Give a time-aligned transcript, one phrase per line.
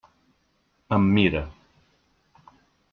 [0.97, 1.45] Em mira.